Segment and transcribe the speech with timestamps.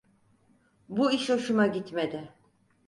[0.89, 2.33] Bu iş hoşuma gitmedi.